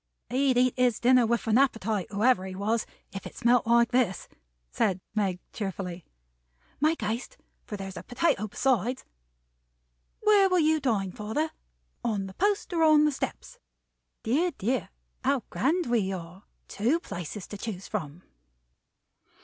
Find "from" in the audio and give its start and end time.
17.87-18.23